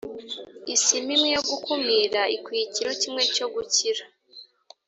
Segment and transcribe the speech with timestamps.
[0.75, 4.03] isima imwe yo gukumira ikwiye ikiro kimwe cyo gukira